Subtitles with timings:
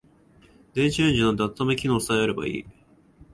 [0.73, 2.65] 電子レンジなんて温め機能さえあればいい